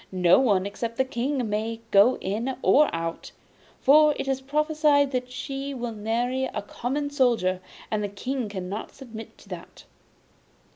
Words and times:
No 0.11 0.39
one 0.39 0.65
except 0.65 0.97
the 0.97 1.05
King 1.05 1.47
may 1.47 1.79
go 1.91 2.17
in 2.21 2.57
or 2.63 2.89
out, 2.91 3.31
for 3.81 4.15
it 4.17 4.27
is 4.27 4.41
prophesied 4.41 5.11
that 5.11 5.31
she 5.31 5.75
will 5.75 5.91
marry 5.91 6.45
a 6.45 6.63
common 6.63 7.11
soldier, 7.11 7.59
and 7.91 8.03
the 8.03 8.09
King 8.09 8.49
cannot 8.49 8.91
submit 8.95 9.37
to 9.37 9.49
that. 9.49 9.83